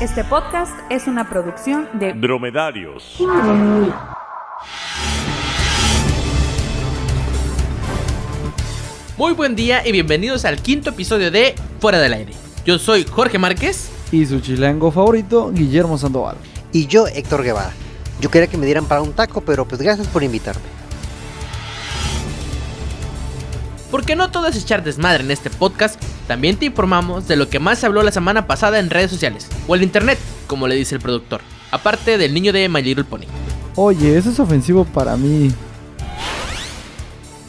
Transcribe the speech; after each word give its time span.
Este 0.00 0.24
podcast 0.24 0.72
es 0.88 1.06
una 1.06 1.28
producción 1.28 1.86
de 1.92 2.14
Dromedarios. 2.14 3.18
Muy 9.18 9.34
buen 9.34 9.54
día 9.54 9.86
y 9.86 9.92
bienvenidos 9.92 10.46
al 10.46 10.56
quinto 10.62 10.88
episodio 10.88 11.30
de 11.30 11.54
Fuera 11.80 12.00
del 12.00 12.14
Aire. 12.14 12.32
Yo 12.64 12.78
soy 12.78 13.04
Jorge 13.04 13.36
Márquez. 13.36 13.90
Y 14.10 14.24
su 14.24 14.40
chilango 14.40 14.90
favorito, 14.90 15.52
Guillermo 15.52 15.98
Sandoval. 15.98 16.38
Y 16.72 16.86
yo, 16.86 17.06
Héctor 17.06 17.42
Guevara. 17.42 17.72
Yo 18.22 18.30
quería 18.30 18.48
que 18.48 18.56
me 18.56 18.64
dieran 18.64 18.86
para 18.86 19.02
un 19.02 19.12
taco, 19.12 19.42
pero 19.42 19.66
pues 19.66 19.82
gracias 19.82 20.08
por 20.08 20.22
invitarme. 20.22 20.79
Porque 23.90 24.14
no 24.14 24.30
todo 24.30 24.46
es 24.46 24.56
echar 24.56 24.84
desmadre 24.84 25.24
en 25.24 25.30
este 25.30 25.50
podcast, 25.50 26.00
también 26.28 26.56
te 26.56 26.66
informamos 26.66 27.26
de 27.26 27.36
lo 27.36 27.48
que 27.48 27.58
más 27.58 27.80
se 27.80 27.86
habló 27.86 28.02
la 28.02 28.12
semana 28.12 28.46
pasada 28.46 28.78
en 28.78 28.88
redes 28.88 29.10
sociales, 29.10 29.48
o 29.66 29.74
el 29.74 29.82
internet, 29.82 30.18
como 30.46 30.68
le 30.68 30.76
dice 30.76 30.94
el 30.94 31.00
productor, 31.00 31.40
aparte 31.72 32.16
del 32.16 32.32
niño 32.32 32.52
de 32.52 32.68
My 32.68 32.82
Little 32.82 33.04
Pony. 33.04 33.26
Oye, 33.74 34.16
eso 34.16 34.30
es 34.30 34.38
ofensivo 34.38 34.84
para 34.84 35.16
mí. 35.16 35.52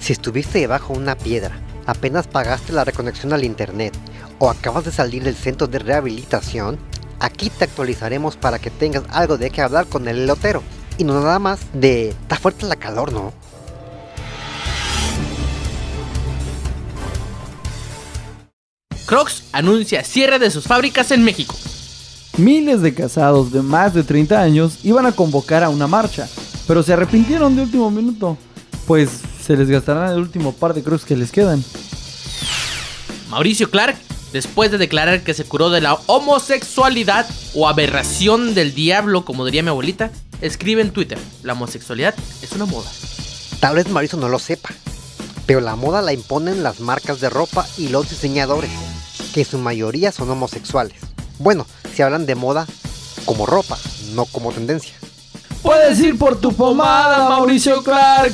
Si 0.00 0.12
estuviste 0.12 0.58
debajo 0.58 0.92
de 0.92 0.98
una 0.98 1.16
piedra, 1.16 1.58
apenas 1.86 2.26
pagaste 2.26 2.72
la 2.72 2.84
reconexión 2.84 3.32
al 3.32 3.44
internet 3.44 3.96
o 4.38 4.50
acabas 4.50 4.84
de 4.84 4.92
salir 4.92 5.24
del 5.24 5.36
centro 5.36 5.66
de 5.66 5.78
rehabilitación, 5.78 6.78
aquí 7.18 7.50
te 7.50 7.64
actualizaremos 7.64 8.36
para 8.36 8.58
que 8.58 8.70
tengas 8.70 9.04
algo 9.08 9.38
de 9.38 9.50
qué 9.50 9.62
hablar 9.62 9.86
con 9.86 10.06
el 10.06 10.18
elotero. 10.18 10.62
Y 10.98 11.04
no 11.04 11.14
nada 11.14 11.38
más 11.38 11.60
de... 11.72 12.10
Está 12.10 12.36
fuerte 12.36 12.66
la 12.66 12.76
calor, 12.76 13.12
¿no? 13.12 13.32
Crocs 19.06 19.44
anuncia 19.52 20.02
cierre 20.04 20.38
de 20.38 20.50
sus 20.50 20.64
fábricas 20.64 21.10
en 21.12 21.24
México. 21.24 21.54
Miles 22.36 22.82
de 22.82 22.92
casados 22.92 23.52
de 23.52 23.62
más 23.62 23.94
de 23.94 24.02
30 24.02 24.40
años 24.40 24.80
iban 24.82 25.06
a 25.06 25.12
convocar 25.12 25.62
a 25.64 25.70
una 25.70 25.86
marcha, 25.86 26.28
pero 26.66 26.82
se 26.82 26.92
arrepintieron 26.92 27.56
de 27.56 27.62
último 27.62 27.90
minuto, 27.90 28.36
pues 28.86 29.08
se 29.42 29.56
les 29.56 29.70
gastarán 29.70 30.12
el 30.12 30.18
último 30.18 30.52
par 30.52 30.74
de 30.74 30.82
crocs 30.82 31.04
que 31.04 31.16
les 31.16 31.30
quedan. 31.30 31.64
Mauricio 33.30 33.70
Clark, 33.70 33.96
después 34.32 34.70
de 34.70 34.78
declarar 34.78 35.22
que 35.22 35.34
se 35.34 35.44
curó 35.44 35.70
de 35.70 35.80
la 35.80 35.94
homosexualidad 36.06 37.26
o 37.54 37.68
aberración 37.68 38.54
del 38.54 38.74
diablo, 38.74 39.24
como 39.24 39.44
diría 39.44 39.62
mi 39.62 39.70
abuelita, 39.70 40.10
escribe 40.40 40.82
en 40.82 40.90
Twitter, 40.90 41.18
la 41.42 41.54
homosexualidad 41.54 42.14
es 42.42 42.52
una 42.52 42.66
moda. 42.66 42.90
Tal 43.60 43.76
vez 43.76 43.88
Mauricio 43.88 44.18
no 44.18 44.28
lo 44.28 44.38
sepa, 44.38 44.70
pero 45.46 45.60
la 45.60 45.76
moda 45.76 46.02
la 46.02 46.12
imponen 46.12 46.62
las 46.62 46.80
marcas 46.80 47.20
de 47.20 47.30
ropa 47.30 47.66
y 47.78 47.88
los 47.88 48.10
diseñadores, 48.10 48.70
que 49.36 49.42
en 49.42 49.46
su 49.46 49.58
mayoría 49.58 50.12
son 50.12 50.30
homosexuales. 50.30 50.96
Bueno, 51.38 51.66
si 51.92 52.00
hablan 52.00 52.24
de 52.24 52.34
moda 52.34 52.66
como 53.26 53.44
ropa, 53.44 53.76
no 54.14 54.24
como 54.24 54.50
tendencia. 54.50 54.94
Puedes 55.60 56.00
ir 56.00 56.16
por 56.16 56.40
tu 56.40 56.54
pomada, 56.54 57.28
Mauricio 57.28 57.82
Clark. 57.82 58.32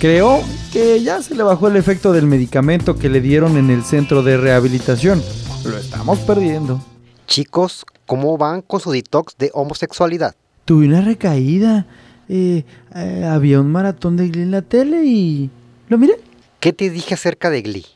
Creo 0.00 0.42
que 0.72 1.00
ya 1.00 1.22
se 1.22 1.36
le 1.36 1.44
bajó 1.44 1.68
el 1.68 1.76
efecto 1.76 2.12
del 2.12 2.26
medicamento 2.26 2.96
que 2.96 3.08
le 3.08 3.20
dieron 3.20 3.56
en 3.56 3.70
el 3.70 3.84
centro 3.84 4.24
de 4.24 4.36
rehabilitación. 4.36 5.22
Lo 5.64 5.78
estamos 5.78 6.18
perdiendo. 6.18 6.82
Chicos, 7.28 7.86
¿cómo 8.04 8.36
van 8.36 8.60
con 8.60 8.80
su 8.80 8.90
detox 8.90 9.36
de 9.38 9.52
homosexualidad? 9.54 10.34
Tuve 10.64 10.86
una 10.86 11.00
recaída. 11.00 11.86
Eh, 12.28 12.64
eh, 12.96 13.24
había 13.24 13.60
un 13.60 13.70
maratón 13.70 14.16
de 14.16 14.30
Glee 14.30 14.42
en 14.42 14.50
la 14.50 14.62
tele 14.62 15.04
y... 15.04 15.48
¿Lo 15.88 15.96
miré? 15.96 16.18
¿Qué 16.58 16.72
te 16.72 16.90
dije 16.90 17.14
acerca 17.14 17.50
de 17.50 17.62
Glee? 17.62 17.86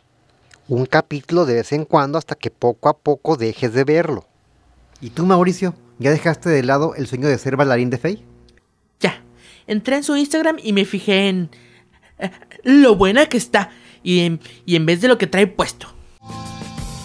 Un 0.68 0.84
capítulo 0.84 1.46
de 1.46 1.54
vez 1.54 1.72
en 1.72 1.86
cuando 1.86 2.18
hasta 2.18 2.34
que 2.34 2.50
poco 2.50 2.90
a 2.90 2.98
poco 2.98 3.36
dejes 3.38 3.72
de 3.72 3.84
verlo. 3.84 4.26
¿Y 5.00 5.10
tú, 5.10 5.24
Mauricio? 5.24 5.74
¿Ya 5.98 6.10
dejaste 6.10 6.50
de 6.50 6.62
lado 6.62 6.94
el 6.94 7.06
sueño 7.06 7.26
de 7.26 7.38
ser 7.38 7.56
bailarín 7.56 7.88
de 7.88 7.96
Faye? 7.96 8.22
Ya, 9.00 9.22
entré 9.66 9.96
en 9.96 10.04
su 10.04 10.14
Instagram 10.14 10.58
y 10.62 10.74
me 10.74 10.84
fijé 10.84 11.30
en 11.30 11.50
eh, 12.18 12.30
lo 12.64 12.96
buena 12.96 13.26
que 13.26 13.38
está 13.38 13.70
y 14.02 14.20
en, 14.20 14.40
y 14.66 14.76
en 14.76 14.84
vez 14.84 15.00
de 15.00 15.08
lo 15.08 15.16
que 15.16 15.26
trae 15.26 15.46
puesto. 15.46 15.86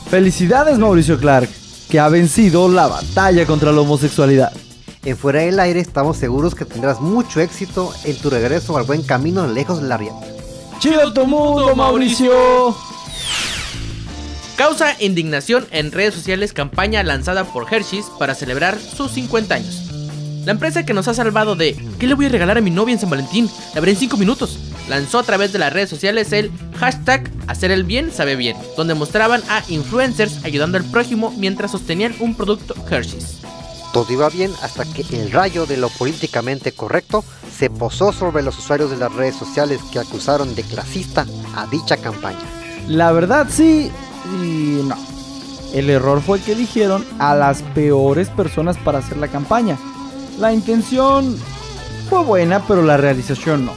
Felicidades, 0.09 0.77
Mauricio 0.77 1.17
Clark, 1.17 1.49
que 1.89 1.99
ha 2.01 2.09
vencido 2.09 2.67
la 2.67 2.87
batalla 2.87 3.45
contra 3.45 3.71
la 3.71 3.79
homosexualidad. 3.79 4.51
En 5.05 5.15
Fuera 5.15 5.39
del 5.39 5.59
Aire 5.61 5.79
estamos 5.79 6.17
seguros 6.17 6.53
que 6.53 6.65
tendrás 6.65 6.99
mucho 6.99 7.39
éxito 7.39 7.93
en 8.03 8.17
tu 8.17 8.29
regreso 8.29 8.77
al 8.77 8.83
buen 8.83 9.03
camino 9.03 9.47
lejos 9.47 9.81
de 9.81 9.87
la 9.87 9.95
riata. 9.95 10.27
¡Chido 10.79 11.13
tu 11.13 11.25
mundo, 11.25 11.73
Mauricio! 11.75 12.75
Causa 14.57 14.95
indignación 14.99 15.65
en 15.71 15.91
redes 15.91 16.13
sociales 16.13 16.53
campaña 16.53 17.01
lanzada 17.01 17.43
por 17.43 17.71
Hershey's 17.73 18.05
para 18.19 18.35
celebrar 18.35 18.79
sus 18.79 19.11
50 19.11 19.55
años. 19.55 19.89
La 20.45 20.51
empresa 20.51 20.85
que 20.85 20.93
nos 20.93 21.07
ha 21.07 21.13
salvado 21.15 21.55
de 21.55 21.75
¿qué 21.99 22.05
le 22.05 22.13
voy 22.13 22.27
a 22.27 22.29
regalar 22.29 22.57
a 22.57 22.61
mi 22.61 22.69
novia 22.69 22.93
en 22.93 22.99
San 22.99 23.09
Valentín? 23.09 23.49
La 23.73 23.81
veré 23.81 23.93
en 23.93 23.97
5 23.97 24.17
minutos. 24.17 24.59
Lanzó 24.89 25.19
a 25.19 25.23
través 25.23 25.53
de 25.53 25.59
las 25.59 25.73
redes 25.73 25.89
sociales 25.89 26.31
el 26.33 26.51
hashtag 26.77 27.31
hacer 27.47 27.71
el 27.71 27.83
bien 27.83 28.11
sabe 28.11 28.35
bien, 28.35 28.55
donde 28.77 28.93
mostraban 28.93 29.41
a 29.49 29.63
influencers 29.69 30.43
ayudando 30.43 30.77
al 30.77 30.83
prójimo 30.83 31.33
mientras 31.37 31.71
sostenían 31.71 32.15
un 32.19 32.35
producto 32.35 32.75
Hershey's. 32.91 33.39
Todo 33.91 34.11
iba 34.11 34.29
bien 34.29 34.51
hasta 34.61 34.85
que 34.85 35.03
el 35.15 35.31
rayo 35.31 35.65
de 35.65 35.77
lo 35.77 35.89
políticamente 35.89 36.73
correcto 36.73 37.23
se 37.57 37.69
posó 37.69 38.11
sobre 38.11 38.43
los 38.43 38.57
usuarios 38.57 38.91
de 38.91 38.97
las 38.97 39.13
redes 39.13 39.35
sociales 39.35 39.79
que 39.91 39.99
acusaron 39.99 40.53
de 40.55 40.63
clasista 40.63 41.25
a 41.55 41.65
dicha 41.67 41.97
campaña. 41.97 42.43
La 42.87 43.11
verdad 43.11 43.47
sí 43.49 43.91
y 44.33 44.81
no. 44.87 44.95
El 45.73 45.89
error 45.89 46.21
fue 46.21 46.39
que 46.39 46.51
eligieron 46.51 47.03
a 47.17 47.33
las 47.33 47.61
peores 47.61 48.29
personas 48.29 48.77
para 48.77 48.99
hacer 48.99 49.17
la 49.17 49.27
campaña. 49.27 49.77
La 50.39 50.53
intención 50.53 51.35
fue 52.09 52.23
buena, 52.23 52.65
pero 52.67 52.83
la 52.83 52.97
realización 52.97 53.65
no. 53.65 53.73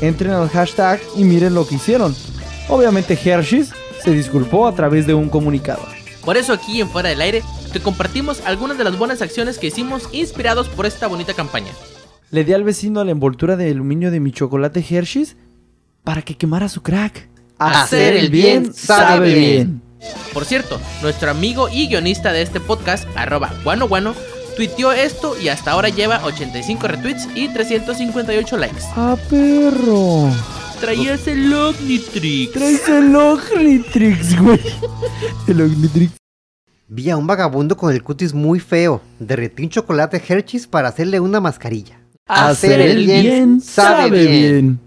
Entren 0.00 0.32
al 0.32 0.48
hashtag 0.48 1.00
y 1.16 1.24
miren 1.24 1.54
lo 1.54 1.66
que 1.66 1.76
hicieron. 1.76 2.14
Obviamente 2.68 3.18
Hershey's 3.22 3.72
se 4.02 4.12
disculpó 4.12 4.66
a 4.66 4.74
través 4.74 5.06
de 5.06 5.14
un 5.14 5.28
comunicado. 5.28 5.82
Por 6.24 6.36
eso 6.36 6.52
aquí 6.52 6.80
en 6.80 6.88
Fuera 6.88 7.08
del 7.08 7.20
Aire 7.20 7.42
te 7.72 7.80
compartimos 7.80 8.40
algunas 8.46 8.78
de 8.78 8.84
las 8.84 8.96
buenas 8.96 9.20
acciones 9.22 9.58
que 9.58 9.66
hicimos 9.66 10.08
inspirados 10.12 10.68
por 10.68 10.86
esta 10.86 11.08
bonita 11.08 11.34
campaña. 11.34 11.72
Le 12.30 12.44
di 12.44 12.52
al 12.52 12.64
vecino 12.64 13.02
la 13.04 13.10
envoltura 13.10 13.56
de 13.56 13.70
aluminio 13.70 14.10
de 14.10 14.20
mi 14.20 14.30
chocolate 14.30 14.84
Hershey's 14.88 15.36
para 16.04 16.22
que 16.22 16.36
quemara 16.36 16.68
su 16.68 16.82
crack. 16.82 17.28
Hacer 17.58 18.16
el 18.16 18.30
bien 18.30 18.72
sabe 18.72 19.34
bien. 19.34 19.81
Por 20.32 20.44
cierto, 20.44 20.80
nuestro 21.02 21.30
amigo 21.30 21.68
y 21.70 21.88
guionista 21.88 22.32
de 22.32 22.42
este 22.42 22.60
podcast, 22.60 23.06
arroba 23.14 23.52
guano 23.62 23.88
guano, 23.88 24.14
tuiteó 24.56 24.92
esto 24.92 25.36
y 25.40 25.48
hasta 25.48 25.72
ahora 25.72 25.88
lleva 25.88 26.24
85 26.24 26.88
retweets 26.88 27.28
y 27.34 27.48
358 27.48 28.56
likes. 28.56 28.82
¡Ah, 28.96 29.16
perro! 29.28 30.30
Traías 30.80 31.26
el 31.28 31.52
Omnitrix. 31.52 32.52
Traes 32.52 32.88
el 32.88 33.14
Omnitrix, 33.14 34.40
güey. 34.40 34.60
El 35.46 35.60
Omnitrix. 35.62 36.12
Vi 36.88 37.08
a 37.08 37.16
un 37.16 37.26
vagabundo 37.26 37.76
con 37.76 37.92
el 37.92 38.02
cutis 38.02 38.34
muy 38.34 38.60
feo. 38.60 39.00
Derretí 39.18 39.62
un 39.62 39.70
chocolate 39.70 40.22
Hershey's 40.26 40.66
para 40.66 40.88
hacerle 40.88 41.20
una 41.20 41.40
mascarilla. 41.40 41.98
Hacer 42.26 42.80
el 42.80 43.06
bien 43.06 43.60
sabe 43.60 44.26
bien. 44.26 44.80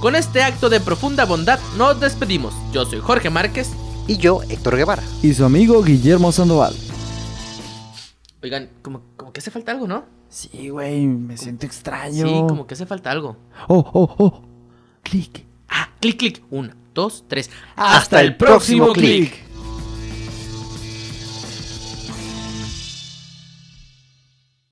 Con 0.00 0.16
este 0.16 0.42
acto 0.42 0.68
de 0.68 0.80
profunda 0.80 1.24
bondad 1.24 1.58
nos 1.78 2.00
despedimos. 2.00 2.52
Yo 2.72 2.84
soy 2.84 3.00
Jorge 3.00 3.30
Márquez. 3.30 3.70
Y 4.06 4.16
yo, 4.16 4.42
Héctor 4.48 4.76
Guevara. 4.76 5.02
Y 5.22 5.32
su 5.32 5.44
amigo 5.44 5.82
Guillermo 5.82 6.32
Sandoval. 6.32 6.74
Oigan, 8.42 8.70
como, 8.82 9.02
como 9.16 9.32
que 9.32 9.40
hace 9.40 9.50
falta 9.50 9.70
algo, 9.72 9.86
¿no? 9.86 10.04
Sí, 10.28 10.70
güey, 10.70 11.06
me 11.06 11.36
siento 11.36 11.66
extraño. 11.66 12.26
Sí, 12.26 12.32
como 12.48 12.66
que 12.66 12.74
hace 12.74 12.86
falta 12.86 13.10
algo. 13.10 13.36
Oh, 13.68 13.90
oh, 13.92 14.14
oh. 14.18 14.42
Clic. 15.02 15.44
Ah, 15.68 15.90
clic, 16.00 16.18
clic. 16.18 16.42
Una, 16.50 16.76
dos, 16.94 17.24
tres. 17.28 17.50
Hasta 17.76 18.20
el 18.20 18.36
próximo 18.36 18.92
clic. 18.92 19.34